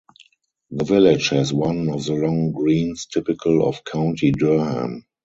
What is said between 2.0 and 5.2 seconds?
the long greens typical of County Durham.